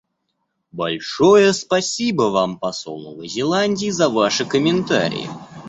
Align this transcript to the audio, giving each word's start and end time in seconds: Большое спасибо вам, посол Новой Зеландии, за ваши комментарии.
Большое 0.71 1.53
спасибо 1.53 2.23
вам, 2.31 2.57
посол 2.57 2.99
Новой 3.03 3.27
Зеландии, 3.27 3.91
за 3.91 4.09
ваши 4.09 4.45
комментарии. 4.45 5.29